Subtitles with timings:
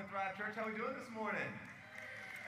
[0.00, 0.56] morning, Thrive Church.
[0.56, 1.50] How are we doing this morning?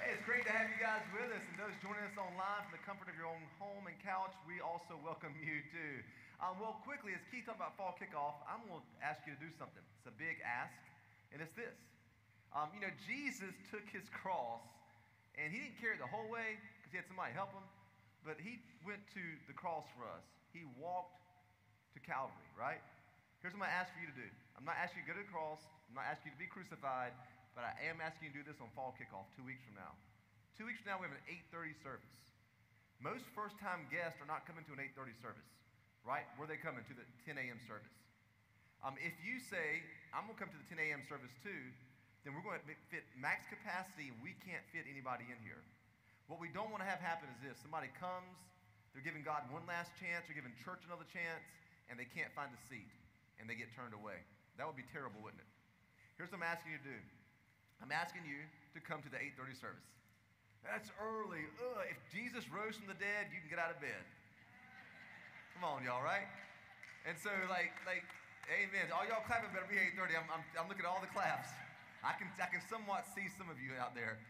[0.01, 1.45] Hey, it's great to have you guys with us.
[1.53, 4.65] And those joining us online from the comfort of your own home and couch, we
[4.65, 6.01] also welcome you too.
[6.41, 9.41] Um, well, quickly, as Keith talked about fall kickoff, I'm going to ask you to
[9.45, 9.85] do something.
[10.01, 10.73] It's a big ask,
[11.29, 11.77] and it's this.
[12.57, 14.65] Um, you know, Jesus took his cross,
[15.37, 17.69] and he didn't carry it the whole way because he had somebody help him,
[18.25, 20.25] but he went to the cross for us.
[20.57, 21.21] He walked
[21.93, 22.81] to Calvary, right?
[23.45, 24.31] Here's what I'm going to ask for you to do.
[24.57, 25.61] I'm not asking you to go to the cross.
[25.93, 27.13] I'm not asking you to be crucified,
[27.53, 29.93] but I am asking you to do this on fall kickoff two weeks from now.
[30.57, 32.17] Two weeks from now, we have an 8:30 service.
[33.01, 35.51] Most first-time guests are not coming to an 8:30 service,
[36.05, 36.25] right?
[36.37, 37.59] Where are they coming to the 10 a.m.
[37.67, 37.93] service?
[38.83, 41.03] Um, if you say I'm going to come to the 10 a.m.
[41.07, 41.63] service too,
[42.25, 45.61] then we're going to fit max capacity, and we can't fit anybody in here.
[46.31, 48.39] What we don't want to have happen is this: somebody comes,
[48.95, 51.43] they're giving God one last chance, they're giving church another chance,
[51.91, 52.93] and they can't find a seat,
[53.41, 54.21] and they get turned away.
[54.61, 55.51] That would be terrible, wouldn't it?
[56.21, 57.01] Here's what I'm asking you to do.
[57.83, 58.39] I'm asking you
[58.73, 59.91] to come to the 8:30 service.
[60.63, 61.43] That's early.
[61.59, 63.99] Ugh, if Jesus rose from the dead, you can get out of bed.
[65.59, 66.31] Come on, y'all, right?
[67.03, 68.07] And so, like, like,
[68.47, 68.95] amen.
[68.95, 70.15] All y'all clapping better be 8:30.
[70.15, 71.51] I'm, I'm, I'm looking at all the claps.
[72.07, 74.23] I can, I can somewhat see some of you out there.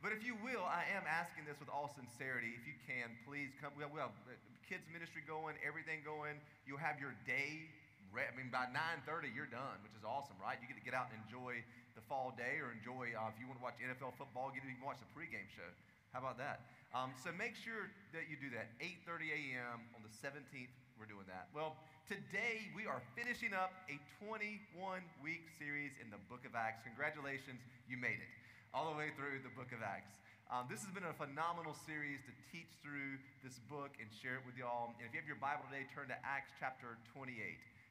[0.00, 2.56] But if you will, I am asking this with all sincerity.
[2.56, 3.76] If you can, please come.
[3.76, 4.32] We have, we have uh,
[4.64, 6.40] kids ministry going, everything going.
[6.64, 7.68] You'll have your day
[8.16, 10.56] I mean, by 9:30, you're done, which is awesome, right?
[10.60, 11.60] You get to get out and enjoy
[11.98, 14.70] the fall day, or enjoy uh, if you want to watch NFL football, you can
[14.78, 15.66] watch the pregame show.
[16.14, 16.70] How about that?
[16.94, 18.70] Um, so make sure that you do that.
[18.78, 19.82] 8:30 a.m.
[19.98, 21.50] on the 17th, we're doing that.
[21.50, 21.74] Well,
[22.06, 26.86] today we are finishing up a 21-week series in the Book of Acts.
[26.86, 27.58] Congratulations,
[27.90, 28.30] you made it
[28.70, 30.22] all the way through the Book of Acts.
[30.48, 34.44] Um, this has been a phenomenal series to teach through this book and share it
[34.48, 34.96] with y'all.
[34.96, 37.36] And if you have your Bible today, turn to Acts chapter 28.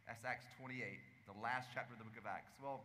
[0.10, 0.80] That's Acts 28,
[1.30, 2.56] the last chapter of the book of Acts.
[2.58, 2.82] Well,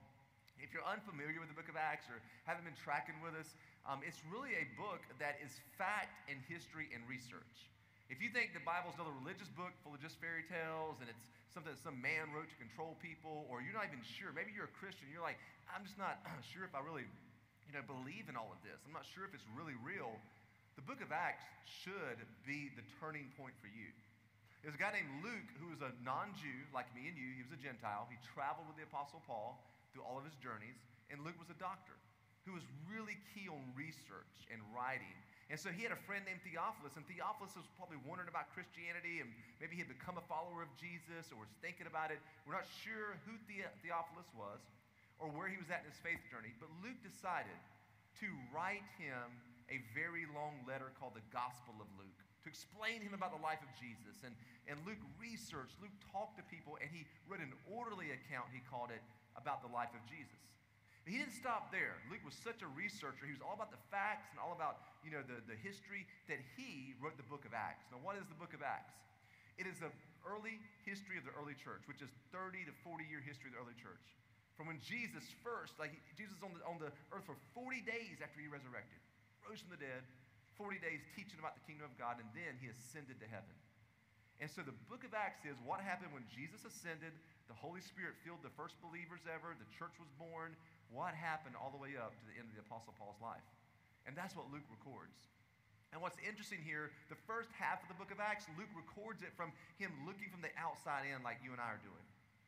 [0.63, 3.99] if you're unfamiliar with the book of Acts or haven't been tracking with us, um,
[4.07, 7.67] it's really a book that is fact and history and research.
[8.07, 11.27] If you think the Bible's another religious book full of just fairy tales and it's
[11.51, 14.71] something that some man wrote to control people, or you're not even sure, maybe you're
[14.71, 16.23] a Christian, you're like, I'm just not
[16.55, 17.05] sure if I really
[17.67, 18.79] you know, believe in all of this.
[18.87, 20.15] I'm not sure if it's really real.
[20.79, 23.91] The book of Acts should be the turning point for you.
[24.63, 27.35] There's a guy named Luke who was a non Jew, like me and you.
[27.35, 28.07] He was a Gentile.
[28.07, 29.59] He traveled with the Apostle Paul
[29.93, 30.81] through all of his journeys.
[31.13, 31.95] And Luke was a doctor
[32.49, 35.15] who was really key on research and writing.
[35.47, 39.21] And so he had a friend named Theophilus, and Theophilus was probably wondering about Christianity,
[39.21, 39.29] and
[39.61, 42.19] maybe he had become a follower of Jesus or was thinking about it.
[42.49, 44.65] We're not sure who the- Theophilus was
[45.21, 47.55] or where he was at in his faith journey, but Luke decided
[48.19, 49.29] to write him
[49.71, 53.63] a very long letter called the Gospel of Luke to explain him about the life
[53.63, 54.19] of Jesus.
[54.27, 54.35] And,
[54.67, 58.91] and Luke researched, Luke talked to people, and he wrote an orderly account, he called
[58.91, 59.03] it,
[59.37, 60.39] about the life of Jesus.
[61.03, 61.99] But he didn't stop there.
[62.07, 63.27] Luke was such a researcher.
[63.27, 66.39] He was all about the facts and all about, you know, the, the history that
[66.55, 67.91] he wrote the book of Acts.
[67.91, 68.95] Now, what is the book of Acts?
[69.59, 69.91] It is the
[70.23, 73.63] early history of the early church, which is 30 to 40 year history of the
[73.67, 74.03] early church.
[74.55, 78.39] From when Jesus first, like Jesus on the, on the earth for 40 days after
[78.39, 79.01] he resurrected,
[79.43, 80.07] rose from the dead,
[80.55, 83.57] 40 days teaching about the kingdom of God, and then he ascended to heaven.
[84.39, 87.15] And so the book of Acts is what happened when Jesus ascended,
[87.51, 90.55] the Holy Spirit filled the first believers ever, the church was born,
[90.93, 93.45] what happened all the way up to the end of the Apostle Paul's life.
[94.05, 95.17] And that's what Luke records.
[95.93, 99.37] And what's interesting here, the first half of the book of Acts, Luke records it
[99.37, 102.07] from him looking from the outside in, like you and I are doing.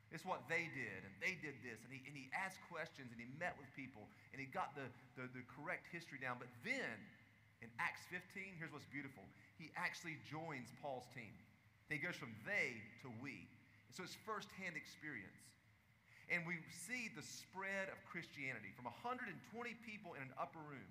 [0.09, 3.19] It's what they did, and they did this, and he, and he asked questions, and
[3.19, 4.87] he met with people, and he got the,
[5.19, 6.39] the, the correct history down.
[6.41, 6.97] But then
[7.61, 8.23] in Acts 15,
[8.57, 9.27] here's what's beautiful.
[9.59, 11.35] He actually joins Paul's team.
[11.91, 13.45] He goes from they to we.
[13.95, 15.39] So it's firsthand experience.
[16.27, 19.31] And we see the spread of Christianity from 120
[19.87, 20.91] people in an upper room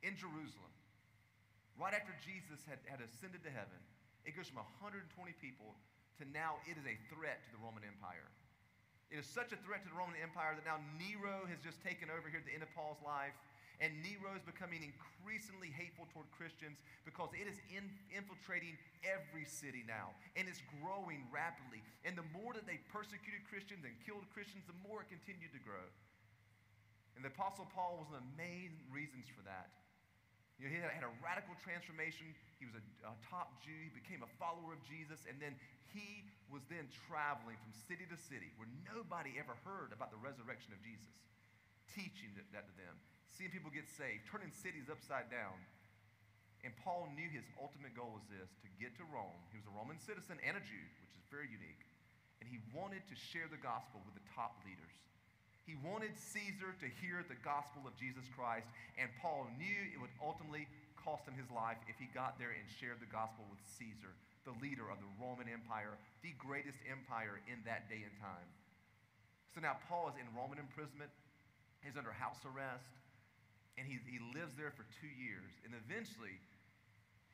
[0.00, 0.72] in Jerusalem.
[1.76, 3.76] Right after Jesus had, had ascended to heaven,
[4.24, 5.04] it goes from 120
[5.38, 5.76] people
[6.18, 8.26] to now it is a threat to the Roman Empire.
[9.12, 12.08] It is such a threat to the Roman Empire that now Nero has just taken
[12.08, 13.32] over here at the end of Paul's life.
[13.78, 18.74] And Nero is becoming increasingly hateful toward Christians because it is in, infiltrating
[19.06, 20.18] every city now.
[20.34, 21.86] And it's growing rapidly.
[22.02, 25.62] And the more that they persecuted Christians and killed Christians, the more it continued to
[25.62, 25.86] grow.
[27.14, 29.70] And the Apostle Paul was one of the main reasons for that.
[30.58, 32.34] You know, he had a radical transformation.
[32.58, 33.78] He was a, a, top Jew.
[33.78, 35.22] He became a follower of Jesus.
[35.30, 35.54] And then
[35.94, 40.74] he was then traveling from city to city where nobody ever heard about the resurrection
[40.74, 41.14] of Jesus,
[41.94, 42.98] teaching that to them
[43.34, 45.56] seeing people get saved, turning cities upside down.
[46.66, 49.38] And Paul knew his ultimate goal was this to get to Rome.
[49.54, 51.86] He was a Roman citizen and a Jew, which is very unique.
[52.42, 54.94] And he wanted to share the gospel with the top leaders.
[55.68, 58.64] He wanted Caesar to hear the gospel of Jesus Christ,
[58.96, 60.64] and Paul knew it would ultimately
[60.96, 64.16] cost him his life if he got there and shared the gospel with Caesar,
[64.48, 68.48] the leader of the Roman Empire, the greatest empire in that day and time.
[69.52, 71.12] So now Paul is in Roman imprisonment,
[71.84, 72.88] he's under house arrest,
[73.78, 75.54] and he, he lives there for two years.
[75.62, 76.36] And eventually,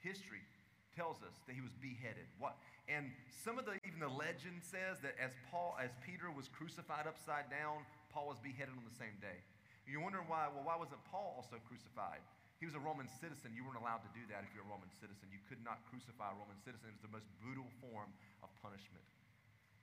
[0.05, 0.45] history
[0.93, 2.29] tells us that he was beheaded.
[2.39, 2.55] What?
[2.87, 7.09] And some of the even the legend says that as Paul, as Peter was crucified
[7.09, 7.83] upside down,
[8.13, 9.41] Paul was beheaded on the same day.
[9.89, 12.23] You're wondering why, well, why wasn't Paul also crucified?
[12.63, 13.53] He was a Roman citizen.
[13.53, 15.29] You weren't allowed to do that if you're a Roman citizen.
[15.29, 16.89] You could not crucify a Roman citizen.
[16.89, 18.09] It was the most brutal form
[18.41, 19.05] of punishment.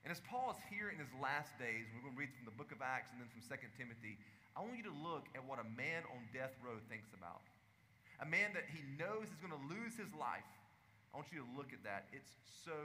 [0.01, 2.57] And as Paul is here in his last days, we're going to read from the
[2.57, 4.17] book of Acts and then from 2 Timothy,
[4.55, 7.43] I want you to look at what a man on death row thinks about.
[8.19, 10.45] A man that he knows is going to lose his life.
[11.11, 12.11] I want you to look at that.
[12.11, 12.75] It's so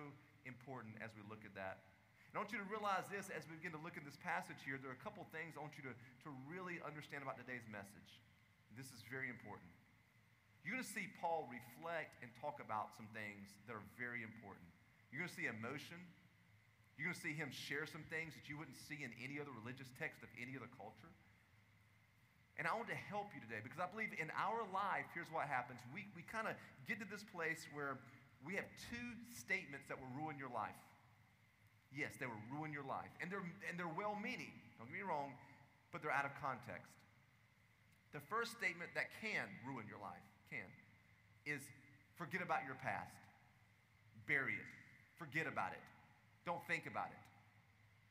[0.46, 1.86] important as we look at that.
[2.36, 4.76] I want you to realize this as we begin to look at this passage here.
[4.76, 8.20] There are a couple things I want you to, to really understand about today's message.
[8.76, 9.72] This is very important.
[10.60, 14.68] You're going to see Paul reflect and talk about some things that are very important.
[15.08, 15.96] You're going to see emotion.
[17.00, 19.56] You're going to see him share some things that you wouldn't see in any other
[19.56, 21.08] religious text of any other culture.
[22.56, 25.44] And I want to help you today because I believe in our life, here's what
[25.44, 25.76] happens.
[25.92, 26.56] We, we kind of
[26.88, 28.00] get to this place where
[28.40, 30.76] we have two statements that will ruin your life.
[31.92, 33.12] Yes, they will ruin your life.
[33.20, 35.36] And they're, and they're well meaning, don't get me wrong,
[35.92, 36.88] but they're out of context.
[38.16, 40.64] The first statement that can ruin your life, can,
[41.44, 41.60] is
[42.16, 43.12] forget about your past.
[44.24, 44.68] Bury it.
[45.20, 45.84] Forget about it.
[46.48, 47.20] Don't think about it.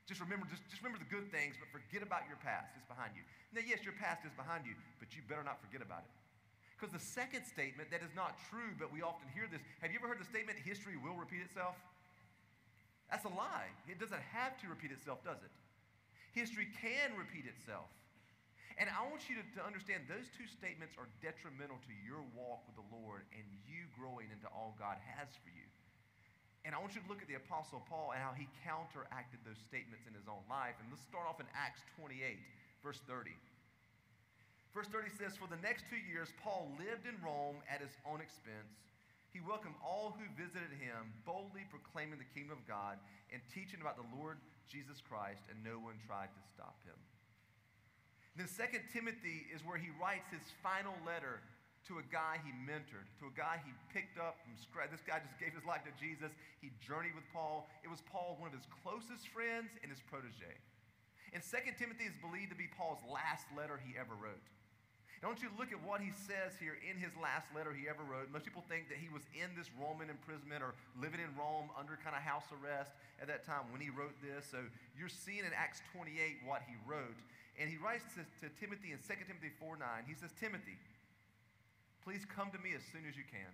[0.06, 2.70] Just remember, just, just remember the good things, but forget about your past.
[2.78, 3.26] It's behind you.
[3.58, 6.14] Now, yes, your past is behind you, but you better not forget about it.
[6.78, 9.64] Because the second statement that is not true, but we often hear this.
[9.82, 11.74] Have you ever heard the statement, history will repeat itself?
[13.10, 13.72] That's a lie.
[13.90, 15.54] It doesn't have to repeat itself, does it?
[16.38, 17.90] History can repeat itself.
[18.76, 22.68] And I want you to, to, understand those two statements are detrimental to your walk
[22.68, 25.64] with the Lord and you growing into all God has for you.
[26.66, 29.62] And I want you to look at the Apostle Paul and how he counteracted those
[29.62, 30.74] statements in his own life.
[30.82, 32.18] And let's start off in Acts 28,
[32.82, 33.38] verse 30.
[34.74, 38.18] Verse 30 says, For the next two years, Paul lived in Rome at his own
[38.18, 38.82] expense
[39.36, 42.96] he welcomed all who visited him, boldly proclaiming the kingdom of God
[43.36, 46.96] and teaching about the Lord Jesus Christ, and no one tried to stop him.
[48.32, 51.44] And then 2 Timothy is where he writes his final letter
[51.88, 54.90] to a guy he mentored, to a guy he picked up from scratch.
[54.90, 56.34] This guy just gave his life to Jesus.
[56.60, 57.70] He journeyed with Paul.
[57.86, 60.58] It was Paul, one of his closest friends and his protege.
[61.36, 64.42] And 2 Timothy is believed to be Paul's last letter he ever wrote.
[65.24, 68.30] Don't you look at what he says here in his last letter he ever wrote.
[68.30, 71.98] Most people think that he was in this Roman imprisonment or living in Rome under
[71.98, 74.46] kind of house arrest at that time when he wrote this.
[74.46, 74.62] So
[74.94, 77.18] you're seeing in Acts 28 what he wrote.
[77.56, 80.06] And he writes to, to Timothy in 2 Timothy 4 9.
[80.06, 80.76] He says, Timothy,
[82.06, 83.50] please come to me as soon as you can.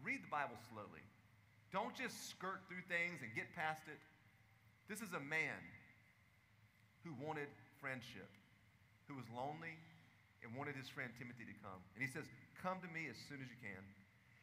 [0.00, 1.04] Read the Bible slowly.
[1.70, 4.00] Don't just skirt through things and get past it.
[4.88, 5.60] This is a man
[7.04, 7.46] who wanted
[7.78, 8.28] friendship
[9.06, 9.76] who was lonely
[10.40, 11.78] and wanted his friend Timothy to come.
[11.94, 12.24] And he says,
[12.56, 13.82] Come to me as soon as you can.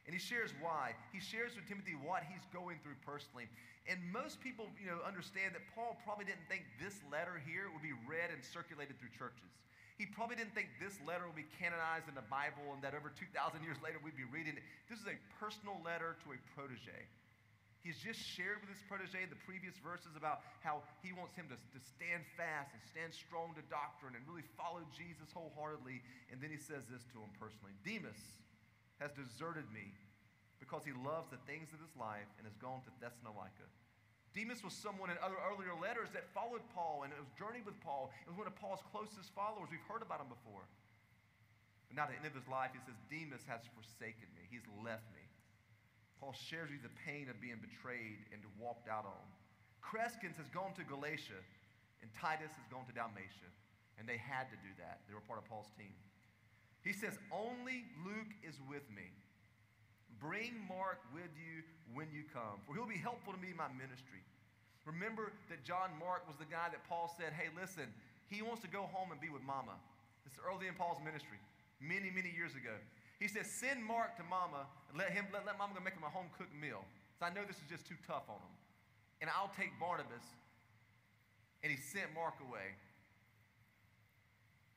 [0.06, 0.98] And he shares why.
[1.14, 3.46] He shares with Timothy what he's going through personally.
[3.86, 7.86] And most people, you know, understand that Paul probably didn't think this letter here would
[7.86, 9.54] be read and circulated through churches.
[10.00, 13.12] He probably didn't think this letter would be canonized in the Bible and that over
[13.12, 13.36] 2,000
[13.68, 14.64] years later we'd be reading it.
[14.88, 17.04] This is a personal letter to a protege.
[17.84, 21.60] He's just shared with his protege the previous verses about how he wants him to,
[21.60, 26.00] to stand fast and stand strong to doctrine and really follow Jesus wholeheartedly.
[26.32, 28.20] And then he says this to him personally Demas
[29.04, 29.92] has deserted me
[30.64, 33.68] because he loves the things of this life and has gone to Thessalonica.
[34.34, 37.78] Demas was someone in other earlier letters that followed Paul and it was journeyed with
[37.82, 38.14] Paul.
[38.26, 39.74] It was one of Paul's closest followers.
[39.74, 40.64] We've heard about him before.
[41.90, 44.46] But now at the end of his life, he says, Demas has forsaken me.
[44.54, 45.26] He's left me.
[46.22, 49.26] Paul shares with you the pain of being betrayed and walked out on.
[49.82, 51.40] Crescens has gone to Galatia,
[52.04, 53.50] and Titus has gone to Dalmatia.
[53.98, 55.02] And they had to do that.
[55.10, 55.96] They were part of Paul's team.
[56.86, 59.12] He says, Only Luke is with me.
[60.20, 61.64] Bring Mark with you
[61.96, 64.22] when you come, for he'll be helpful to me in my ministry.
[64.86, 67.88] Remember that John Mark was the guy that Paul said, Hey, listen,
[68.30, 69.74] he wants to go home and be with mama.
[70.24, 71.42] This is early in Paul's ministry,
[71.82, 72.78] many, many years ago.
[73.18, 76.08] He says, send Mark to mama and let him let, let mama go make him
[76.08, 76.86] a home cooked meal.
[77.20, 78.56] So I know this is just too tough on him.
[79.20, 80.24] And I'll take Barnabas.
[81.60, 82.80] And he sent Mark away.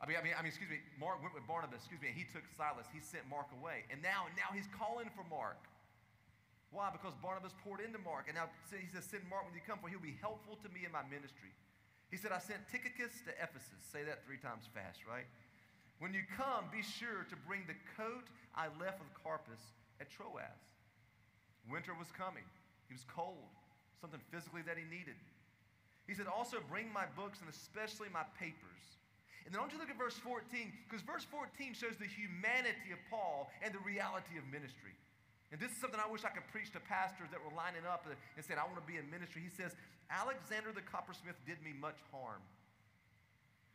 [0.02, 2.18] I mean, I mean, I mean, excuse me, Mark went with Barnabas, excuse me, and
[2.18, 2.90] he took Silas.
[2.90, 3.86] He sent Mark away.
[3.86, 5.62] And now, now he's calling for Mark.
[6.74, 6.90] Why?
[6.90, 8.26] Because Barnabas poured into Mark.
[8.26, 10.82] And now he says, send Mark when you come, for he'll be helpful to me
[10.82, 11.54] in my ministry.
[12.10, 13.78] He said, I sent Tychicus to Ephesus.
[13.94, 15.28] Say that three times fast, right?
[16.02, 18.26] When you come, be sure to bring the coat
[18.58, 19.62] I left with Carpus
[20.02, 20.58] at Troas.
[21.70, 22.42] Winter was coming.
[22.90, 23.54] He was cold,
[24.02, 25.14] something physically that he needed.
[26.10, 28.98] He said, Also bring my books and especially my papers.
[29.44, 32.06] And then I want you to look at verse 14, because verse 14 shows the
[32.06, 34.94] humanity of Paul and the reality of ministry.
[35.52, 38.08] And this is something I wish I could preach to pastors that were lining up
[38.08, 39.44] and said, I want to be in ministry.
[39.44, 39.76] He says,
[40.08, 42.40] Alexander the coppersmith did me much harm,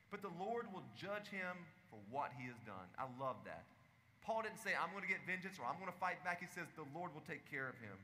[0.09, 1.53] but the Lord will judge him
[1.93, 2.87] for what he has done.
[2.97, 3.69] I love that.
[4.25, 6.43] Paul didn't say, I'm going to get vengeance or I'm going to fight back.
[6.43, 7.95] He says, the Lord will take care of him.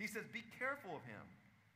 [0.00, 1.22] He says, be careful of him,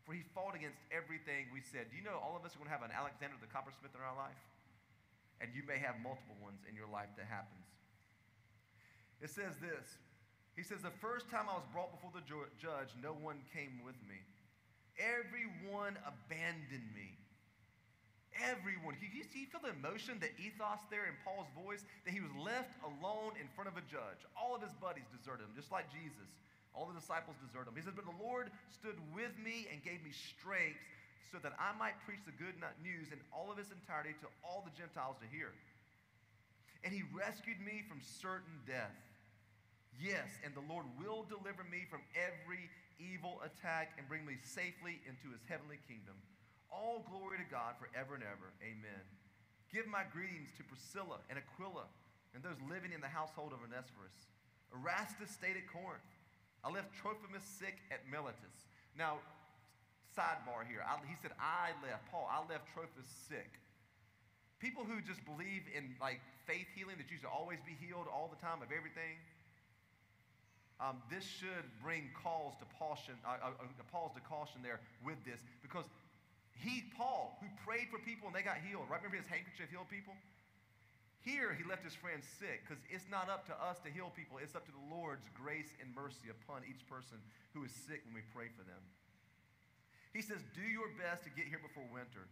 [0.02, 1.90] for he fought against everything we said.
[1.90, 4.02] Do you know all of us are going to have an Alexander the coppersmith in
[4.02, 4.38] our life?
[5.42, 7.66] And you may have multiple ones in your life that happens.
[9.18, 9.98] It says this
[10.54, 13.96] he says, The first time I was brought before the judge, no one came with
[14.04, 14.20] me.
[15.00, 17.16] Everyone abandoned me.
[18.36, 18.96] Everyone.
[19.00, 22.76] You, you feel the emotion, the ethos there in Paul's voice, that he was left
[22.84, 24.20] alone in front of a judge.
[24.36, 26.28] All of his buddies deserted him, just like Jesus.
[26.72, 27.76] All the disciples deserted him.
[27.76, 30.80] He says, But the Lord stood with me and gave me strength
[31.30, 34.64] so that I might preach the good news in all of its entirety to all
[34.66, 35.54] the Gentiles to hear.
[36.82, 38.96] And he rescued me from certain death.
[40.00, 42.66] Yes, and the Lord will deliver me from every
[42.98, 46.16] evil attack and bring me safely into his heavenly kingdom.
[46.72, 48.50] All glory to God forever and ever.
[48.64, 49.04] Amen.
[49.70, 51.86] Give my greetings to Priscilla and Aquila
[52.34, 54.16] and those living in the household of Onesiphorus.
[54.72, 56.04] Erastus stayed at Corinth.
[56.64, 58.68] I left Trophimus sick at Miletus.
[58.96, 59.20] Now,
[60.12, 60.84] sidebar here.
[60.84, 63.58] I, he said, I left, Paul, I left Trophimus sick.
[64.60, 68.30] People who just believe in like faith healing, that you should always be healed all
[68.30, 69.18] the time of everything,
[70.82, 75.18] um, this should bring calls to caution, uh, uh, uh, calls to caution there with
[75.22, 75.86] this because
[76.58, 78.98] he, Paul, who prayed for people and they got healed, right?
[78.98, 80.14] Remember his handkerchief healed people?
[81.22, 84.42] Here, he left his friends sick because it's not up to us to heal people.
[84.42, 87.22] It's up to the Lord's grace and mercy upon each person
[87.54, 88.82] who is sick when we pray for them.
[90.12, 92.28] He says, Do your best to get here before winter.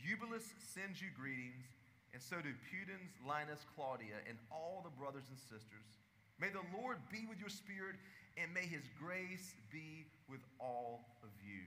[0.00, 1.68] Eubulus sends you greetings,
[2.12, 6.00] and so do Pudens, Linus, Claudia, and all the brothers and sisters.
[6.40, 8.00] May the Lord be with your spirit,
[8.40, 11.66] and may his grace be with all of you.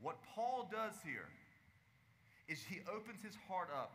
[0.00, 1.28] What Paul does here
[2.48, 3.92] is he opens his heart up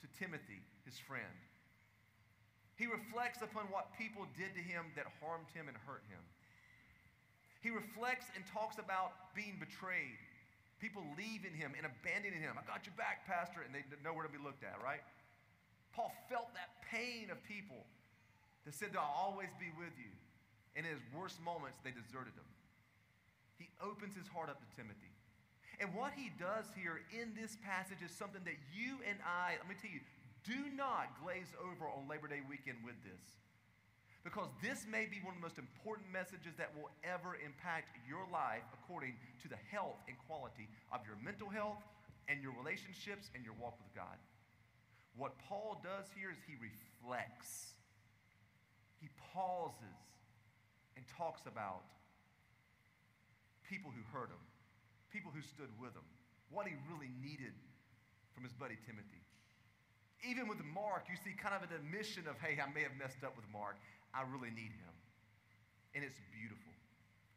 [0.00, 1.36] to Timothy, his friend.
[2.76, 6.20] He reflects upon what people did to him that harmed him and hurt him.
[7.60, 10.16] He reflects and talks about being betrayed,
[10.80, 12.56] people leaving him and abandoning him.
[12.56, 15.04] I got your back, Pastor, and they nowhere to be looked at, right?
[15.92, 17.84] Paul felt that pain of people
[18.64, 20.12] that said, I'll always be with you.
[20.76, 22.48] And in his worst moments, they deserted him.
[23.60, 25.12] He opens his heart up to Timothy.
[25.80, 29.68] And what he does here in this passage is something that you and I, let
[29.68, 30.00] me tell you,
[30.44, 33.20] do not glaze over on Labor Day weekend with this.
[34.30, 38.22] Because this may be one of the most important messages that will ever impact your
[38.30, 41.82] life according to the health and quality of your mental health
[42.30, 44.14] and your relationships and your walk with God.
[45.18, 47.74] What Paul does here is he reflects
[49.02, 49.98] he pauses
[50.94, 51.82] and talks about
[53.66, 54.44] people who hurt him,
[55.10, 56.06] people who stood with him,
[56.54, 57.56] what he really needed
[58.30, 59.24] from his buddy Timothy.
[60.22, 63.24] Even with Mark, you see kind of an admission of, hey, I may have messed
[63.24, 63.80] up with Mark.
[64.14, 64.94] I really need him.
[65.94, 66.70] And it's beautiful.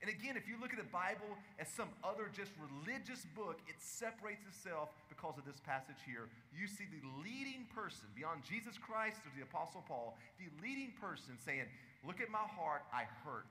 [0.04, 3.80] And again, if you look at the Bible as some other just religious book, it
[3.80, 6.28] separates itself because of this passage here.
[6.52, 11.40] You see the leading person, beyond Jesus Christ or the Apostle Paul, the leading person
[11.40, 11.72] saying,
[12.04, 13.48] Look at my heart, I hurt.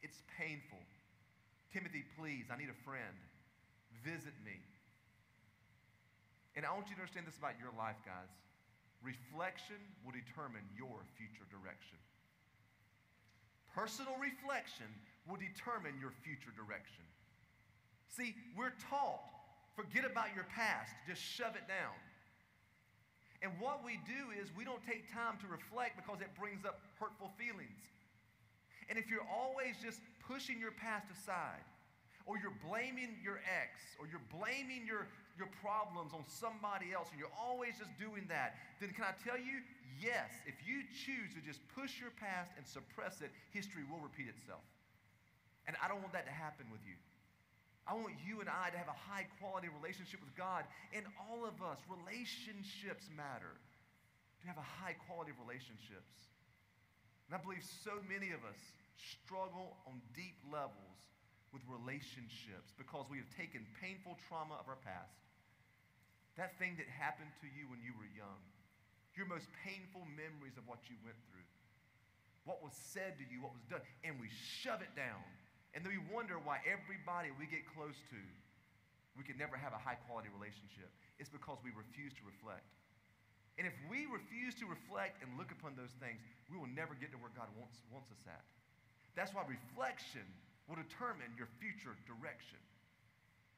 [0.00, 0.80] It's painful.
[1.68, 3.12] Timothy, please, I need a friend.
[4.00, 4.56] Visit me.
[6.56, 8.32] And I want you to understand this about your life, guys.
[9.04, 12.00] Reflection will determine your future direction.
[13.74, 14.88] Personal reflection
[15.28, 17.04] will determine your future direction.
[18.10, 19.22] See, we're taught
[19.80, 21.96] forget about your past, just shove it down.
[23.40, 26.84] And what we do is we don't take time to reflect because it brings up
[27.00, 27.80] hurtful feelings.
[28.92, 31.64] And if you're always just pushing your past aside,
[32.28, 37.18] or you're blaming your ex, or you're blaming your, your problems on somebody else, and
[37.18, 39.62] you're always just doing that, then can I tell you,
[40.00, 44.28] yes, if you choose to just push your past and suppress it, history will repeat
[44.28, 44.64] itself.
[45.68, 46.96] And I don't want that to happen with you.
[47.86, 50.62] I want you and I to have a high quality relationship with God.
[50.94, 53.58] And all of us, relationships matter.
[54.40, 56.14] To have a high quality of relationships.
[57.28, 58.58] And I believe so many of us
[58.96, 60.98] struggle on deep levels
[61.50, 65.18] with relationships because we have taken painful trauma of our past
[66.38, 68.40] That thing that happened to you when you were young.
[69.18, 71.46] Your most painful memories of what you went through.
[72.48, 73.82] What was said to you, what was done.
[74.06, 75.20] And we shove it down.
[75.74, 78.20] And then we wonder why everybody we get close to,
[79.18, 80.88] we can never have a high quality relationship.
[81.20, 82.64] It's because we refuse to reflect.
[83.60, 87.12] And if we refuse to reflect and look upon those things, we will never get
[87.12, 88.40] to where God wants, wants us at.
[89.12, 90.24] That's why reflection
[90.70, 92.62] will determine your future direction.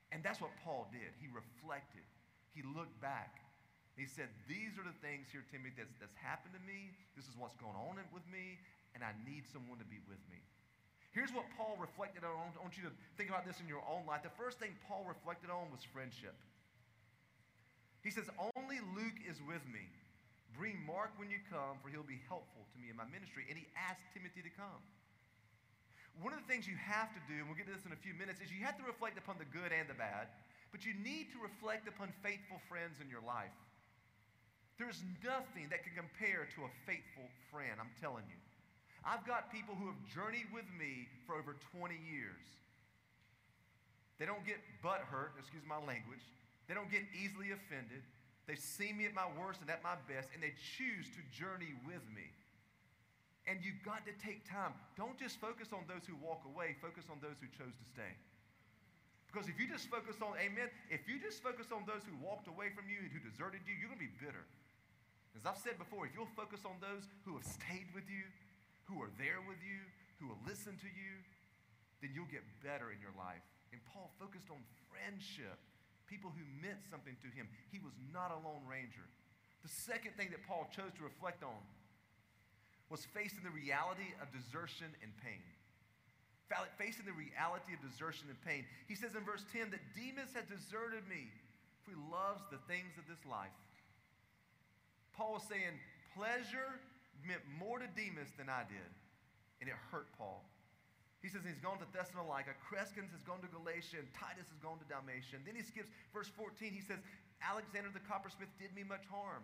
[0.09, 1.13] And that's what Paul did.
[1.21, 2.09] He reflected,
[2.57, 3.45] he looked back.
[3.93, 6.97] He said, These are the things here, Timothy, that's, that's happened to me.
[7.13, 8.57] This is what's going on with me,
[8.97, 10.41] and I need someone to be with me.
[11.13, 12.57] Here's what Paul reflected on.
[12.57, 14.25] I want you to think about this in your own life.
[14.25, 16.33] The first thing Paul reflected on was friendship.
[18.01, 19.85] He says, Only Luke is with me.
[20.57, 23.45] Bring Mark when you come, for he'll be helpful to me in my ministry.
[23.49, 24.81] And he asked Timothy to come.
[26.21, 28.03] One of the things you have to do, and we'll get to this in a
[28.05, 30.29] few minutes, is you have to reflect upon the good and the bad,
[30.71, 33.55] but you need to reflect upon faithful friends in your life.
[34.77, 38.41] There's nothing that can compare to a faithful friend, I'm telling you.
[39.03, 42.45] I've got people who have journeyed with me for over 20 years.
[44.19, 46.23] They don't get butt hurt, excuse my language.
[46.71, 48.07] They don't get easily offended.
[48.47, 51.75] They see me at my worst and at my best, and they choose to journey
[51.87, 52.31] with me.
[53.51, 54.71] And you've got to take time.
[54.95, 58.15] Don't just focus on those who walk away, focus on those who chose to stay.
[59.27, 62.47] Because if you just focus on, amen, if you just focus on those who walked
[62.47, 64.45] away from you and who deserted you, you're going to be bitter.
[65.33, 68.23] As I've said before, if you'll focus on those who have stayed with you,
[68.85, 69.81] who are there with you,
[70.21, 71.13] who will listen to you,
[72.05, 73.43] then you'll get better in your life.
[73.73, 74.61] And Paul focused on
[74.93, 75.57] friendship,
[76.05, 77.49] people who meant something to him.
[77.73, 79.09] He was not a lone ranger.
[79.65, 81.57] The second thing that Paul chose to reflect on
[82.93, 85.41] was facing the reality of desertion and pain.
[86.77, 88.69] Facing the reality of desertion and pain.
[88.85, 91.33] He says in verse 10 that Demas has deserted me,
[91.81, 93.57] for he loves the things of this life.
[95.17, 95.73] Paul was saying,
[96.13, 96.77] pleasure
[97.25, 98.93] meant more to Demas than I did,
[99.65, 100.45] and it hurt Paul.
[101.25, 104.77] He says he's gone to Thessalonica, Crescens has gone to Galatia, and Titus has gone
[104.77, 105.41] to Dalmatia.
[105.41, 106.69] And then he skips verse 14.
[106.69, 107.01] He says,
[107.41, 109.41] Alexander the coppersmith did me much harm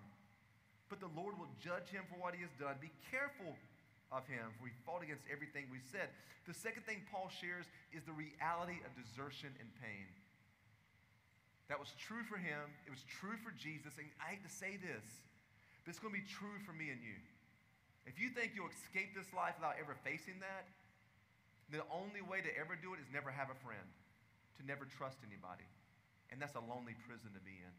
[0.89, 2.77] but the Lord will judge him for what he has done.
[2.81, 3.57] Be careful
[4.09, 6.09] of him, for he fought against everything we said.
[6.49, 10.09] The second thing Paul shares is the reality of desertion and pain.
[11.69, 14.81] That was true for him, it was true for Jesus, and I hate to say
[14.81, 15.05] this,
[15.85, 17.21] but it's going to be true for me and you.
[18.09, 20.65] If you think you'll escape this life without ever facing that,
[21.69, 23.85] the only way to ever do it is never have a friend,
[24.57, 25.69] to never trust anybody.
[26.33, 27.75] And that's a lonely prison to be in.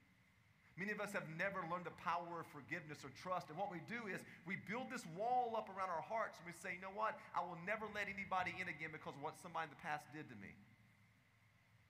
[0.80, 3.52] Many of us have never learned the power of forgiveness or trust.
[3.52, 6.56] And what we do is we build this wall up around our hearts and we
[6.56, 7.20] say, you know what?
[7.36, 10.32] I will never let anybody in again because of what somebody in the past did
[10.32, 10.56] to me.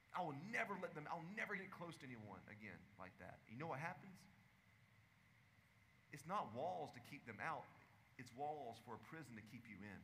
[0.10, 3.38] I will never let them, I'll never get close to anyone again like that.
[3.46, 4.18] You know what happens?
[6.10, 7.70] It's not walls to keep them out,
[8.18, 10.02] it's walls for a prison to keep you in.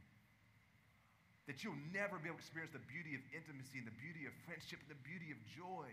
[1.49, 4.33] That you'll never be able to experience the beauty of intimacy and the beauty of
[4.45, 5.89] friendship and the beauty of joy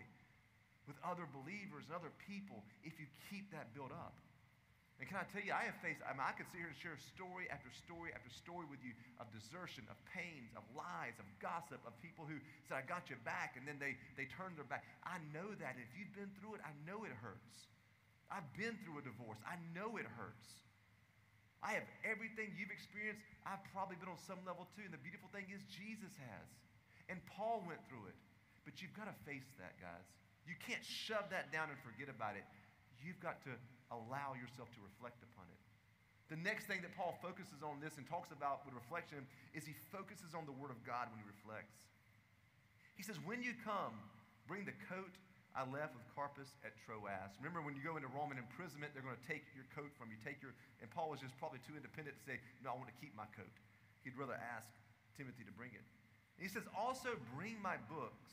[0.87, 4.15] with other believers and other people if you keep that built up.
[5.03, 6.79] And can I tell you, I have faced, I, mean, I could sit here and
[6.79, 11.27] share story after story after story with you of desertion, of pains, of lies, of
[11.43, 12.39] gossip, of people who
[12.71, 14.87] said, I got your back, and then they, they turned their back.
[15.03, 15.75] I know that.
[15.75, 17.67] If you've been through it, I know it hurts.
[18.31, 19.43] I've been through a divorce.
[19.43, 20.47] I know it hurts.
[21.67, 23.27] I have everything you've experienced.
[23.43, 24.87] I've probably been on some level too.
[24.87, 26.47] And the beautiful thing is, Jesus has.
[27.11, 28.19] And Paul went through it.
[28.63, 30.07] But you've got to face that, guys.
[30.47, 32.47] You can't shove that down and forget about it.
[33.03, 33.53] You've got to
[33.91, 35.61] allow yourself to reflect upon it.
[36.31, 39.77] The next thing that Paul focuses on this and talks about with reflection is he
[39.93, 41.77] focuses on the Word of God when he reflects.
[42.97, 43.93] He says, When you come,
[44.49, 45.13] bring the coat
[45.53, 47.37] I left with Carpus at Troas.
[47.37, 50.17] Remember, when you go into Roman imprisonment, they're going to take your coat from you.
[50.25, 52.97] Take your, and Paul was just probably too independent to say, No, I want to
[52.97, 53.53] keep my coat.
[54.01, 54.73] He'd rather ask
[55.13, 55.85] Timothy to bring it.
[56.41, 58.33] And he says, Also bring my books,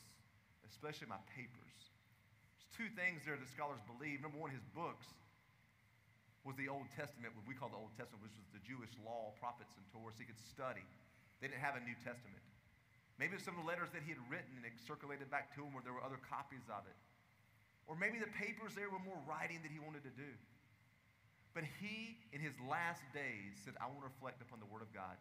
[0.64, 1.89] especially my papers
[2.80, 4.24] two things there that scholars believe.
[4.24, 5.04] Number one, his books
[6.48, 9.36] was the Old Testament, what we call the Old Testament, which was the Jewish law,
[9.36, 10.80] prophets, and Torah, so he could study.
[11.44, 12.40] They didn't have a New Testament.
[13.20, 15.76] Maybe some of the letters that he had written and it circulated back to him
[15.76, 16.96] where there were other copies of it.
[17.84, 20.32] Or maybe the papers there were more writing that he wanted to do.
[21.52, 24.88] But he, in his last days, said, I want to reflect upon the Word of
[24.96, 25.20] God.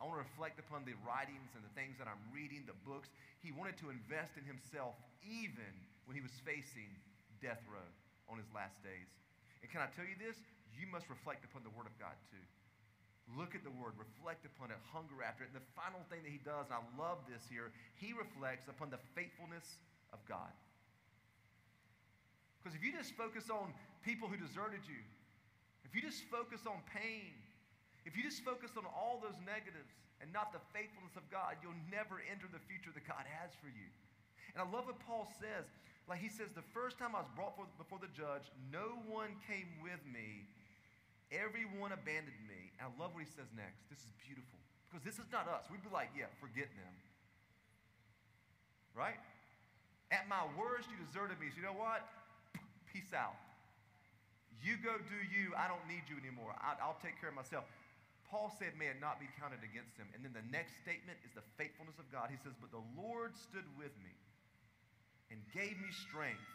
[0.00, 3.12] I want to reflect upon the writings and the things that I'm reading, the books.
[3.44, 5.74] He wanted to invest in himself even
[6.06, 6.88] when he was facing
[7.42, 7.86] death row
[8.30, 9.10] on his last days.
[9.60, 10.38] And can I tell you this?
[10.74, 12.42] You must reflect upon the Word of God too.
[13.34, 15.50] Look at the Word, reflect upon it, hunger after it.
[15.50, 18.94] And the final thing that he does, and I love this here, he reflects upon
[18.94, 19.66] the faithfulness
[20.14, 20.54] of God.
[22.62, 23.74] Because if you just focus on
[24.06, 25.02] people who deserted you,
[25.82, 27.34] if you just focus on pain,
[28.06, 29.90] if you just focus on all those negatives
[30.22, 33.70] and not the faithfulness of God, you'll never enter the future that God has for
[33.70, 33.90] you.
[34.54, 35.66] And I love what Paul says.
[36.06, 39.66] Like he says, the first time I was brought before the judge, no one came
[39.82, 40.46] with me.
[41.34, 42.70] Everyone abandoned me.
[42.78, 43.82] And I love what he says next.
[43.90, 44.62] This is beautiful.
[44.86, 45.66] Because this is not us.
[45.66, 46.94] We'd be like, yeah, forget them.
[48.94, 49.18] Right?
[50.14, 51.50] At my worst, you deserted me.
[51.50, 52.06] So you know what?
[52.94, 53.34] Peace out.
[54.62, 55.58] You go do you.
[55.58, 56.54] I don't need you anymore.
[56.62, 57.66] I, will take care of myself.
[58.30, 60.06] Paul said, May it not be counted against him.
[60.14, 62.30] And then the next statement is the faithfulness of God.
[62.30, 64.14] He says, But the Lord stood with me
[65.30, 66.46] and gave me strength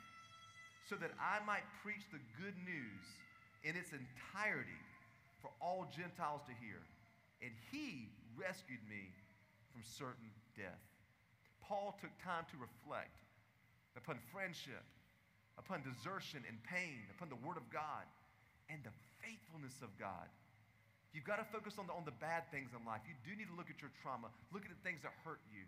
[0.87, 3.05] so that I might preach the good news
[3.63, 4.81] in its entirety
[5.39, 6.81] for all Gentiles to hear.
[7.41, 9.11] And he rescued me
[9.71, 10.81] from certain death.
[11.63, 13.15] Paul took time to reflect
[13.95, 14.83] upon friendship
[15.59, 18.05] upon desertion and pain, upon the Word of God,
[18.71, 20.25] and the faithfulness of God.
[21.11, 23.03] You've got to focus on the, on the bad things in life.
[23.03, 25.67] You do need to look at your trauma, look at the things that hurt you.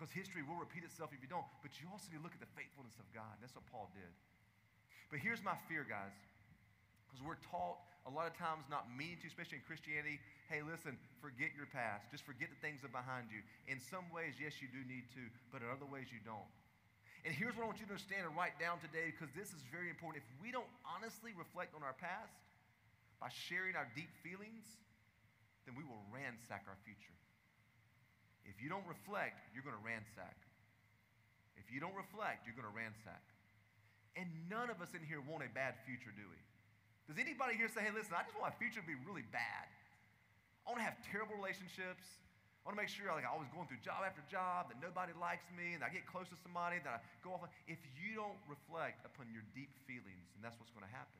[0.00, 1.44] Because history will repeat itself if you don't.
[1.60, 3.36] But you also need to look at the faithfulness of God.
[3.44, 4.08] That's what Paul did.
[5.12, 6.16] But here's my fear, guys.
[7.04, 7.76] Because we're taught
[8.08, 10.16] a lot of times, not meaning to, especially in Christianity,
[10.48, 12.08] hey, listen, forget your past.
[12.08, 13.44] Just forget the things that are behind you.
[13.68, 16.48] In some ways, yes, you do need to, but in other ways, you don't.
[17.28, 19.60] And here's what I want you to understand and write down today because this is
[19.68, 20.24] very important.
[20.24, 22.32] If we don't honestly reflect on our past
[23.20, 24.64] by sharing our deep feelings,
[25.68, 27.19] then we will ransack our future.
[28.44, 30.36] If you don't reflect, you're going to ransack.
[31.56, 33.22] If you don't reflect, you're going to ransack.
[34.18, 36.40] And none of us in here want a bad future, do we?
[37.06, 39.66] Does anybody here say, hey, listen, I just want my future to be really bad?
[40.62, 42.06] I want to have terrible relationships.
[42.62, 45.16] I want to make sure like I was going through job after job, that nobody
[45.16, 47.48] likes me, and I get close to somebody, that I go off.
[47.64, 51.18] If you don't reflect upon your deep feelings, and that's what's going to happen.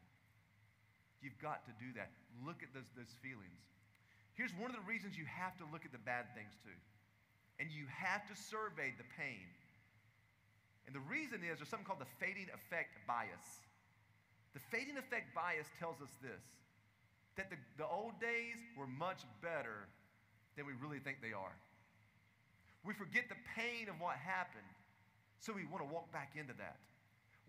[1.24, 2.12] You've got to do that.
[2.44, 3.61] Look at those, those feelings.
[4.37, 6.76] Here's one of the reasons you have to look at the bad things too.
[7.60, 9.44] And you have to survey the pain.
[10.88, 13.68] And the reason is there's something called the fading effect bias.
[14.56, 16.42] The fading effect bias tells us this
[17.38, 19.86] that the, the old days were much better
[20.58, 21.54] than we really think they are.
[22.82, 24.66] We forget the pain of what happened,
[25.38, 26.76] so we want to walk back into that.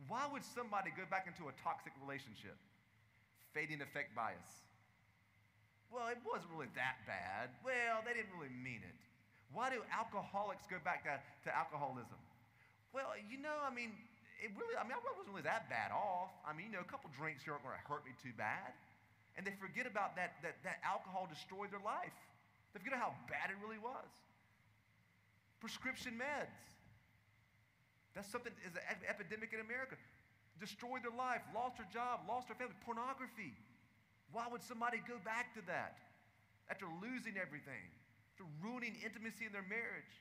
[0.08, 2.56] Why would somebody go back into a toxic relationship?
[3.52, 4.64] Fading effect bias.
[5.92, 7.52] Well, it wasn't really that bad.
[7.66, 9.00] Well, they didn't really mean it.
[9.52, 12.20] Why do alcoholics go back to, to alcoholism?
[12.96, 13.92] Well, you know, I mean,
[14.40, 16.32] it really, I mean, I wasn't really that bad off.
[16.48, 18.74] I mean, you know, a couple drinks here aren't going to hurt me too bad.
[19.36, 22.16] And they forget about that, that, that alcohol destroyed their life.
[22.74, 24.10] They forget how bad it really was.
[25.64, 26.52] Prescription meds.
[28.18, 29.96] That's something is an epidemic in America.
[30.60, 32.76] Destroyed their life, lost their job, lost their family.
[32.84, 33.56] Pornography.
[34.36, 35.96] Why would somebody go back to that
[36.68, 37.88] after losing everything,
[38.32, 40.16] after ruining intimacy in their marriage?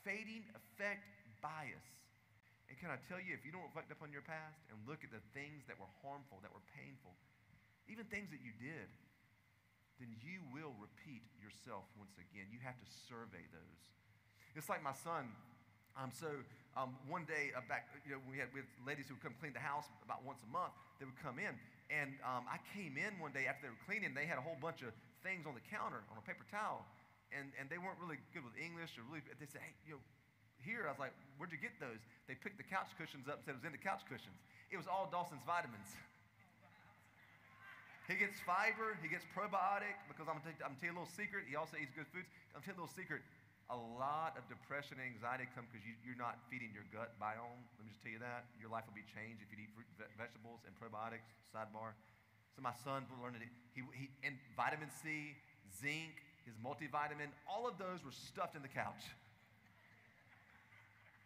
[0.00, 1.04] Fading effect
[1.44, 1.84] bias.
[2.72, 5.12] And can I tell you, if you don't reflect upon your past and look at
[5.12, 7.12] the things that were harmful, that were painful,
[7.90, 8.88] even things that you did,
[10.00, 12.48] then you will repeat yourself once again.
[12.48, 13.82] You have to survey those.
[14.56, 15.28] It's like my son.
[15.98, 16.30] Um, so
[16.78, 19.36] um, one day uh, back, you know, we had, we had ladies who would come
[19.36, 20.72] clean the house about once a month.
[20.96, 21.52] They would come in,
[21.90, 24.14] and um, I came in one day after they were cleaning.
[24.14, 24.94] They had a whole bunch of
[25.26, 26.86] things on the counter on a paper towel,
[27.30, 29.22] and, and they weren't really good with English or really.
[29.38, 30.02] They said, "Hey, you know,
[30.62, 33.44] here." I was like, "Where'd you get those?" They picked the couch cushions up and
[33.46, 34.38] said it was in the couch cushions.
[34.70, 35.94] It was all Dawson's vitamins.
[38.10, 41.46] He gets fiber, he gets probiotic, because I'm going to tell you a little secret.
[41.46, 42.26] He also eats good foods.
[42.50, 43.22] I'm to tell you a little secret.
[43.70, 47.62] A lot of depression and anxiety come because you, are not feeding your gut biome.
[47.78, 48.50] Let me just tell you that.
[48.58, 49.86] Your life will be changed if you eat fruit,
[50.18, 51.94] vegetables and probiotics, sidebar.
[52.58, 53.46] So my son learned it.
[53.78, 55.38] He, he, and vitamin C,
[55.70, 59.04] zinc, his multivitamin, all of those were stuffed in the couch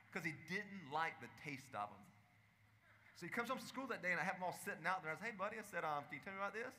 [0.08, 2.04] because he didn't like the taste of them.
[3.18, 5.02] So he comes home from school that day, and I have them all sitting out
[5.02, 5.14] there.
[5.14, 6.74] I said, hey, buddy, I said, um, can you tell me about this?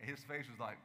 [0.00, 0.76] And his face was like,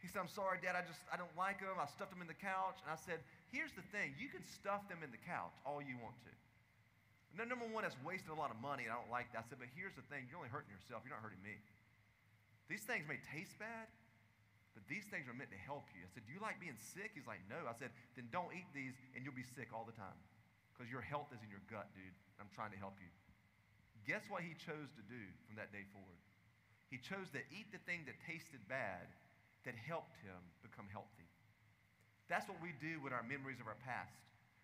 [0.00, 1.76] he said, I'm sorry, Dad, I just, I don't like them.
[1.76, 2.80] I stuffed them in the couch.
[2.80, 3.20] And I said,
[3.52, 4.16] here's the thing.
[4.16, 6.32] You can stuff them in the couch all you want to.
[7.36, 9.44] No, number one, that's wasting a lot of money, and I don't like that.
[9.44, 10.24] I said, but here's the thing.
[10.26, 11.04] You're only hurting yourself.
[11.04, 11.60] You're not hurting me.
[12.66, 13.86] These things may taste bad,
[14.74, 16.06] but these things are meant to help you.
[16.06, 17.12] I said, do you like being sick?
[17.18, 17.58] He's like, no.
[17.66, 20.18] I said, then don't eat these, and you'll be sick all the time
[20.72, 22.14] because your health is in your gut, dude.
[22.40, 23.10] I'm trying to help you.
[24.08, 26.20] Guess what he chose to do from that day forward?
[26.88, 29.06] He chose to eat the thing that tasted bad
[29.68, 31.28] that helped him become healthy.
[32.32, 34.16] That's what we do with our memories of our past.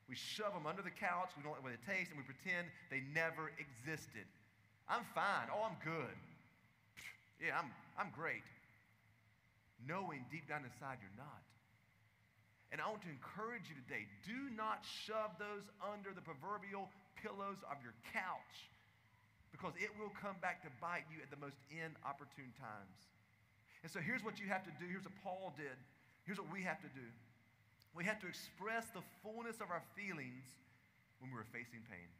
[0.09, 2.71] We shove them under the couch, we don't like what they taste, and we pretend
[2.95, 4.25] they never existed.
[4.87, 5.51] I'm fine.
[5.51, 6.15] Oh, I'm good.
[7.43, 8.47] Yeah, I'm, I'm great.
[9.87, 11.47] Knowing deep down inside you're not.
[12.75, 16.91] And I want to encourage you today do not shove those under the proverbial
[17.23, 18.55] pillows of your couch
[19.55, 22.99] because it will come back to bite you at the most inopportune times.
[23.87, 24.85] And so here's what you have to do.
[24.91, 25.79] Here's what Paul did.
[26.27, 27.07] Here's what we have to do.
[27.95, 30.45] We have to express the fullness of our feelings
[31.23, 32.11] when we're facing pain.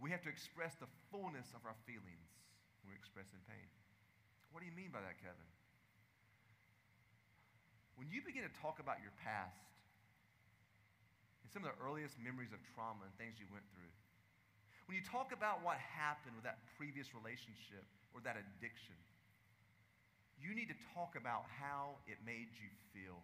[0.00, 2.26] We have to express the fullness of our feelings
[2.82, 3.68] when we're expressing pain.
[4.50, 5.46] What do you mean by that, Kevin?
[8.00, 9.60] When you begin to talk about your past
[11.44, 13.92] and some of the earliest memories of trauma and things you went through,
[14.88, 17.84] when you talk about what happened with that previous relationship
[18.16, 18.96] or that addiction,
[20.40, 23.20] you need to talk about how it made you feel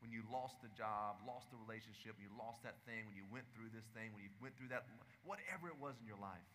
[0.00, 3.28] when you lost the job, lost the relationship, when you lost that thing, when you
[3.28, 4.88] went through this thing, when you went through that,
[5.22, 6.48] whatever it was in your life.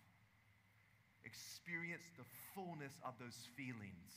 [1.24, 4.12] Experience the fullness of those feelings.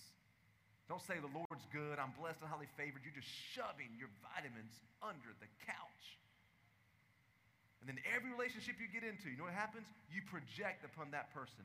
[0.91, 3.07] Don't say the Lord's good, I'm blessed and highly favored.
[3.07, 6.19] You're just shoving your vitamins under the couch.
[7.79, 9.87] And then every relationship you get into, you know what happens?
[10.11, 11.63] You project upon that person.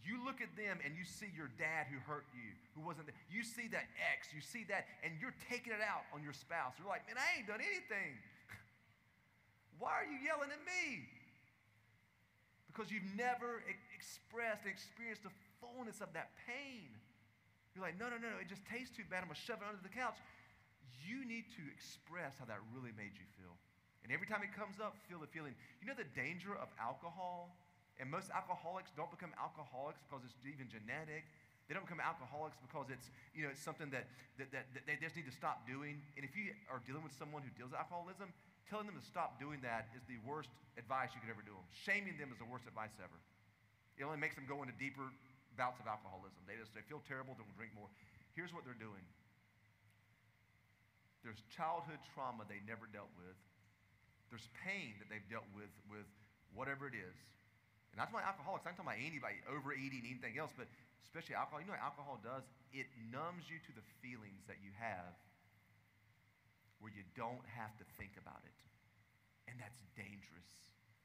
[0.00, 3.20] You look at them and you see your dad who hurt you, who wasn't there.
[3.28, 6.72] You see that ex, you see that, and you're taking it out on your spouse.
[6.80, 8.16] You're like, man, I ain't done anything.
[9.84, 11.04] Why are you yelling at me?
[12.72, 16.88] Because you've never e- expressed and experienced the fullness of that pain.
[17.72, 19.24] You're like, no, no, no, no, it just tastes too bad.
[19.24, 20.20] I'm going to shove it under the couch.
[21.00, 23.56] You need to express how that really made you feel.
[24.04, 25.56] And every time it comes up, feel the feeling.
[25.80, 27.54] You know the danger of alcohol?
[27.96, 31.24] And most alcoholics don't become alcoholics because it's even genetic.
[31.70, 34.98] They don't become alcoholics because it's, you know, it's something that, that, that, that they
[34.98, 36.02] just need to stop doing.
[36.18, 38.34] And if you are dealing with someone who deals with alcoholism,
[38.68, 41.64] telling them to stop doing that is the worst advice you could ever do them.
[41.72, 43.18] Shaming them is the worst advice ever.
[43.96, 45.12] It only makes them go into deeper
[45.56, 46.40] bouts of alcoholism.
[46.48, 47.88] They just they feel terrible, they'll drink more.
[48.32, 49.04] Here's what they're doing.
[51.22, 53.38] There's childhood trauma they never dealt with.
[54.32, 56.08] There's pain that they've dealt with with
[56.56, 57.16] whatever it is.
[57.92, 60.64] And that's why alcoholics, I'm talking about anybody overeating, anything else, but
[61.04, 61.60] especially alcohol.
[61.60, 62.42] You know what alcohol does?
[62.72, 65.12] It numbs you to the feelings that you have
[66.80, 68.58] where you don't have to think about it.
[69.46, 70.52] And that's dangerous.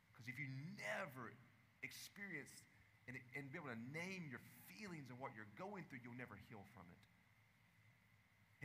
[0.10, 0.48] Because if you
[0.80, 1.36] never
[1.84, 2.50] experience
[3.08, 6.36] and, and be able to name your feelings and what you're going through, you'll never
[6.52, 7.02] heal from it.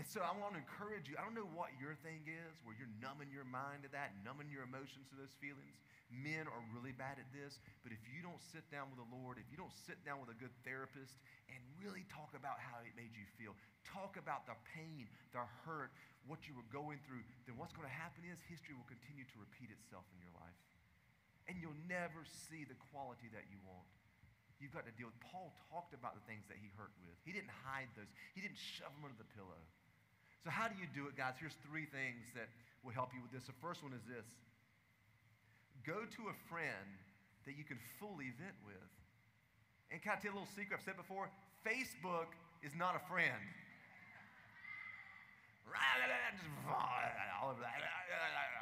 [0.01, 1.21] And so I want to encourage you.
[1.21, 4.49] I don't know what your thing is, where you're numbing your mind to that, numbing
[4.49, 5.85] your emotions to those feelings.
[6.09, 9.37] Men are really bad at this, but if you don't sit down with the Lord,
[9.37, 11.21] if you don't sit down with a good therapist
[11.53, 13.53] and really talk about how it made you feel,
[13.85, 15.93] talk about the pain, the hurt,
[16.25, 19.37] what you were going through, then what's going to happen is history will continue to
[19.41, 20.57] repeat itself in your life.
[21.53, 23.89] And you'll never see the quality that you want.
[24.63, 25.19] You've got to deal with.
[25.19, 27.19] Paul talked about the things that he hurt with.
[27.27, 28.07] He didn't hide those.
[28.39, 29.59] He didn't shove them under the pillow.
[30.47, 31.35] So, how do you do it, guys?
[31.43, 32.47] Here's three things that
[32.87, 33.51] will help you with this.
[33.51, 34.23] The first one is this
[35.83, 36.95] go to a friend
[37.43, 38.91] that you can fully vent with.
[39.91, 40.79] And can I tell you a little secret?
[40.79, 41.27] I've said before
[41.67, 42.31] Facebook
[42.63, 43.35] is not a friend.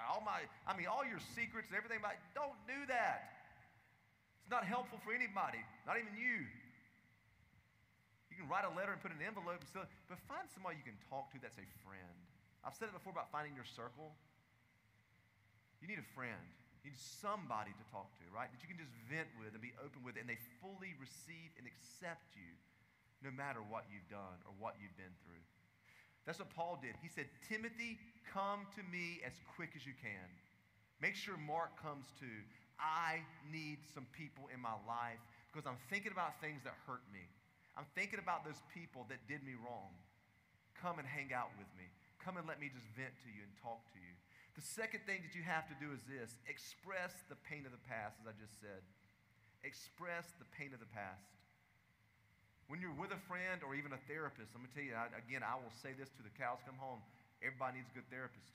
[0.08, 3.39] All my, I mean, all your secrets and everything about don't do that.
[4.50, 6.42] Not helpful for anybody, not even you.
[8.28, 10.50] you can write a letter and put it in an envelope, and still, but find
[10.50, 12.18] somebody you can talk to that's a friend.
[12.66, 14.10] I've said it before about finding your circle.
[15.78, 16.42] You need a friend.
[16.82, 18.50] You need somebody to talk to, right?
[18.50, 21.64] That you can just vent with and be open with, and they fully receive and
[21.70, 22.50] accept you
[23.22, 25.44] no matter what you've done or what you've been through.
[26.26, 26.96] That's what Paul did.
[27.00, 30.28] He said, Timothy, come to me as quick as you can.
[31.00, 32.44] Make sure Mark comes too.
[32.80, 33.20] I
[33.52, 35.20] need some people in my life
[35.52, 37.22] because I'm thinking about things that hurt me.
[37.76, 39.92] I'm thinking about those people that did me wrong.
[40.80, 41.86] Come and hang out with me.
[42.24, 44.12] Come and let me just vent to you and talk to you.
[44.56, 47.84] The second thing that you have to do is this express the pain of the
[47.88, 48.82] past, as I just said.
[49.64, 51.24] Express the pain of the past.
[52.68, 55.42] When you're with a friend or even a therapist, I'm going to tell you, again,
[55.42, 57.02] I will say this to the cows come home
[57.40, 58.52] everybody needs a good therapist.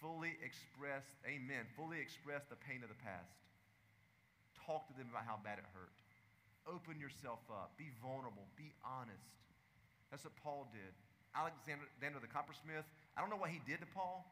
[0.00, 3.36] Fully express, amen, fully express the pain of the past.
[4.64, 5.92] Talk to them about how bad it hurt.
[6.64, 7.76] Open yourself up.
[7.76, 8.48] Be vulnerable.
[8.56, 9.28] Be honest.
[10.08, 10.92] That's what Paul did.
[11.36, 14.26] Alexander the coppersmith, I don't know what he did to Paul,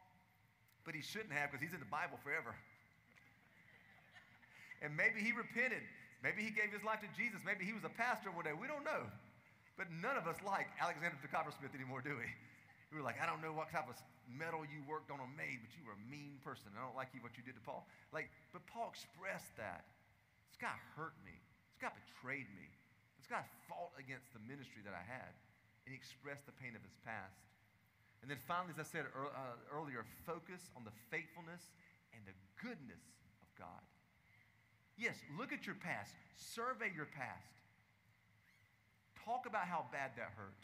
[0.82, 2.50] but he shouldn't have because he's in the Bible forever.
[4.82, 5.84] and maybe he repented.
[6.24, 7.38] Maybe he gave his life to Jesus.
[7.46, 8.56] Maybe he was a pastor one day.
[8.56, 9.06] We don't know.
[9.78, 12.26] But none of us like Alexander the coppersmith anymore, do we?
[12.88, 15.60] We were like, I don't know what type of metal you worked on a made,
[15.60, 16.72] but you were a mean person.
[16.72, 17.84] I don't like you what you did to Paul.
[18.12, 19.84] Like, but Paul expressed that.
[20.48, 21.36] This guy hurt me.
[21.76, 22.68] This guy betrayed me.
[23.20, 25.32] This guy fought against the ministry that I had.
[25.84, 27.44] And he expressed the pain of his past.
[28.24, 31.70] And then finally, as I said uh, earlier, focus on the faithfulness
[32.16, 33.04] and the goodness
[33.44, 33.84] of God.
[34.98, 37.62] Yes, look at your past, survey your past.
[39.24, 40.58] Talk about how bad that hurt.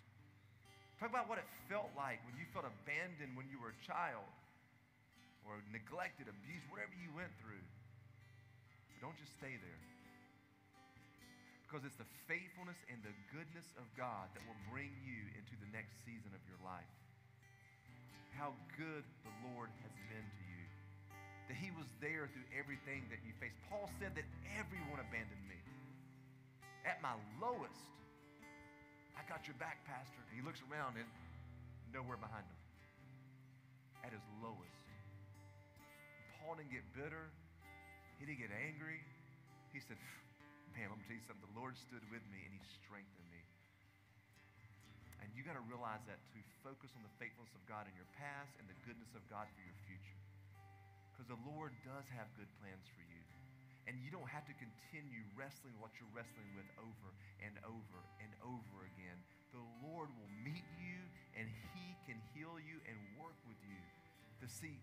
[1.02, 4.30] Talk about what it felt like when you felt abandoned when you were a child
[5.44, 7.60] or neglected, abused, whatever you went through.
[8.88, 9.80] But don't just stay there.
[11.66, 15.68] Because it's the faithfulness and the goodness of God that will bring you into the
[15.74, 16.94] next season of your life.
[18.38, 20.62] How good the Lord has been to you
[21.48, 23.58] that he was there through everything that you faced.
[23.68, 24.24] Paul said that
[24.56, 25.60] everyone abandoned me.
[26.88, 27.84] At my lowest,
[29.14, 30.20] I got your back, Pastor.
[30.26, 31.08] And he looks around and
[31.94, 32.60] nowhere behind him.
[34.04, 34.84] At his lowest.
[36.42, 37.32] Paul didn't get bitter.
[38.20, 39.00] He didn't get angry.
[39.72, 39.96] He said,
[40.76, 41.46] Man, I'm going to tell you something.
[41.54, 43.42] The Lord stood with me and he strengthened me.
[45.22, 48.10] And you got to realize that to focus on the faithfulness of God in your
[48.18, 50.20] past and the goodness of God for your future.
[51.14, 53.22] Because the Lord does have good plans for you.
[53.84, 57.08] And you don't have to continue wrestling what you're wrestling with over
[57.44, 59.18] and over and over again.
[59.52, 61.00] The Lord will meet you
[61.36, 61.44] and
[61.76, 63.80] He can heal you and work with you
[64.40, 64.80] to see,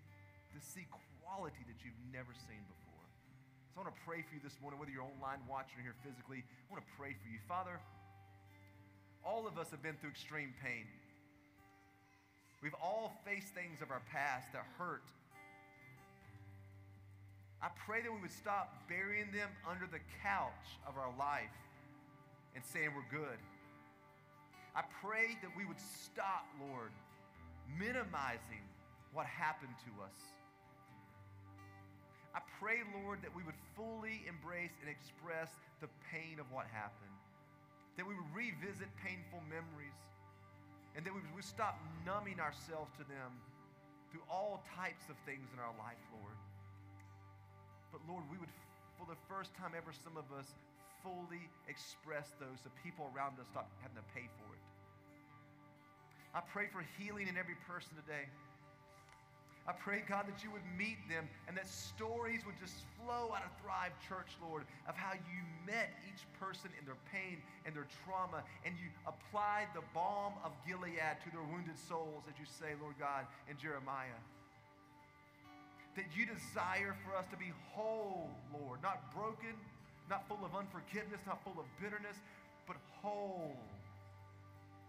[0.54, 0.86] to see
[1.26, 3.06] quality that you've never seen before.
[3.74, 5.98] So I want to pray for you this morning, whether you're online watching or here
[6.04, 6.46] physically.
[6.46, 7.40] I want to pray for you.
[7.50, 7.82] Father,
[9.24, 10.86] all of us have been through extreme pain.
[12.62, 15.02] We've all faced things of our past that hurt
[17.62, 21.54] I pray that we would stop burying them under the couch of our life
[22.56, 23.38] and saying we're good.
[24.76, 26.90] I pray that we would stop, Lord,
[27.78, 28.66] minimizing
[29.14, 30.18] what happened to us.
[32.34, 35.52] I pray, Lord, that we would fully embrace and express
[35.84, 37.14] the pain of what happened,
[38.00, 40.00] that we would revisit painful memories,
[40.96, 43.36] and that we would stop numbing ourselves to them
[44.10, 46.41] through all types of things in our life, Lord.
[47.92, 48.50] But Lord, we would,
[48.98, 50.48] for the first time ever, some of us
[51.04, 54.64] fully express those so people around us stop having to pay for it.
[56.34, 58.32] I pray for healing in every person today.
[59.68, 63.46] I pray, God, that you would meet them and that stories would just flow out
[63.46, 67.86] of Thrive Church, Lord, of how you met each person in their pain and their
[68.02, 72.74] trauma and you applied the balm of Gilead to their wounded souls, as you say,
[72.82, 74.18] Lord God, in Jeremiah
[75.96, 79.56] that you desire for us to be whole, Lord, not broken,
[80.08, 82.16] not full of unforgiveness, not full of bitterness,
[82.68, 83.60] but whole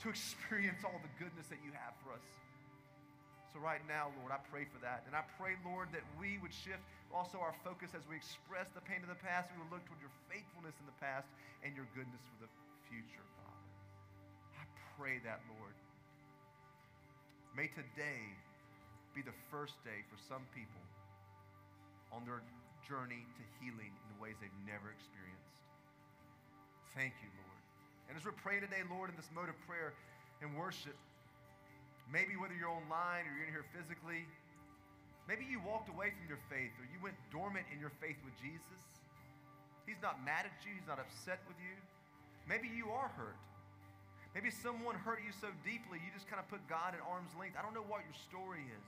[0.03, 2.27] to experience all the goodness that you have for us.
[3.51, 5.05] So, right now, Lord, I pray for that.
[5.05, 6.81] And I pray, Lord, that we would shift
[7.13, 9.53] also our focus as we express the pain of the past.
[9.53, 11.29] We would look toward your faithfulness in the past
[11.61, 12.51] and your goodness for the
[12.89, 13.69] future, Father.
[14.57, 14.65] I
[14.97, 15.77] pray that, Lord.
[17.53, 18.25] May today
[19.13, 20.81] be the first day for some people
[22.13, 22.45] on their
[22.85, 25.57] journey to healing in ways they've never experienced.
[26.93, 27.63] Thank you, Lord.
[28.13, 29.97] And as we're praying today, Lord, in this mode of prayer
[30.45, 30.95] and worship,
[32.13, 34.29] maybe whether you're online or you're in here physically,
[35.25, 38.37] maybe you walked away from your faith or you went dormant in your faith with
[38.37, 38.83] Jesus.
[39.89, 41.75] He's not mad at you, He's not upset with you.
[42.45, 43.41] Maybe you are hurt.
[44.37, 47.57] Maybe someone hurt you so deeply you just kind of put God at arm's length.
[47.57, 48.85] I don't know what your story is.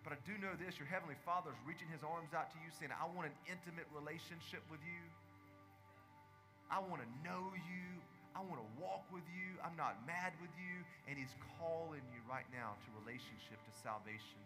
[0.00, 2.72] But I do know this your Heavenly Father is reaching His arms out to you,
[2.80, 5.02] saying, I want an intimate relationship with you.
[6.72, 7.86] I want to know you.
[8.32, 9.58] I want to walk with you.
[9.60, 10.74] I'm not mad with you.
[11.04, 14.40] And He's calling you right now to relationship, to salvation.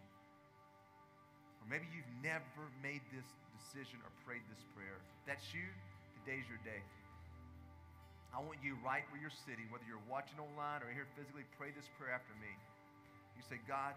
[1.63, 4.99] Or maybe you've never made this decision or prayed this prayer.
[4.99, 5.65] If That's you.
[6.25, 6.81] Today's your day.
[8.35, 11.71] I want you right where you're sitting, whether you're watching online or here physically, pray
[11.71, 12.51] this prayer after me.
[13.39, 13.95] You say, God,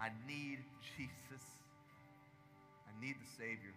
[0.00, 0.58] I need
[0.96, 1.44] Jesus.
[2.86, 3.74] I need the Savior.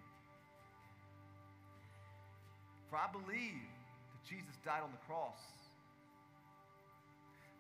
[2.90, 3.68] For I believe
[4.12, 5.40] that Jesus died on the cross.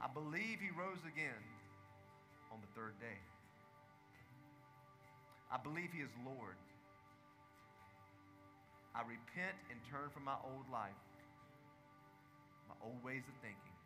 [0.01, 1.41] I believe he rose again
[2.51, 3.19] on the third day.
[5.51, 6.59] I believe he is Lord.
[8.93, 11.01] I repent and turn from my old life,
[12.67, 13.77] my old ways of thinking,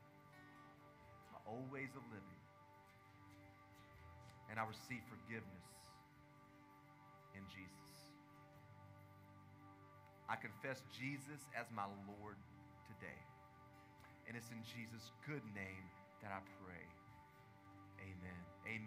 [1.36, 2.40] my old ways of living
[4.52, 5.72] and I receive forgiveness
[7.34, 7.88] in Jesus.
[10.28, 12.36] I confess Jesus as my Lord
[12.84, 13.22] today.
[14.28, 15.88] And it's in Jesus' good name
[16.22, 16.84] that I pray.
[18.04, 18.41] Amen.
[18.68, 18.82] Amen.